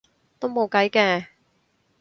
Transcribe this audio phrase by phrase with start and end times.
[0.39, 1.27] 都冇計嘅